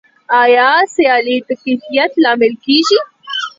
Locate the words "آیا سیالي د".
0.41-1.49